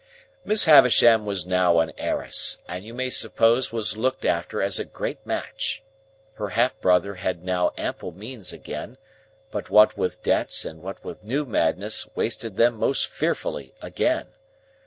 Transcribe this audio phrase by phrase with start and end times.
[0.43, 4.83] "Miss Havisham was now an heiress, and you may suppose was looked after as a
[4.83, 5.83] great match.
[6.37, 8.97] Her half brother had now ample means again,
[9.51, 14.29] but what with debts and what with new madness wasted them most fearfully again.